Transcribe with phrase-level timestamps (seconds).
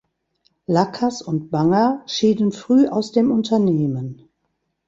[0.65, 4.27] Lackas und Banger schieden früh aus dem Unternehmen.